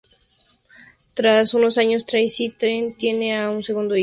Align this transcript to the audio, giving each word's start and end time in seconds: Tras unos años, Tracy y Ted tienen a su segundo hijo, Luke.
Tras 1.13 1.53
unos 1.53 1.77
años, 1.77 2.07
Tracy 2.07 2.45
y 2.45 2.49
Ted 2.49 2.87
tienen 2.97 3.37
a 3.37 3.51
su 3.53 3.61
segundo 3.61 3.95
hijo, 3.95 3.97
Luke. 3.97 3.99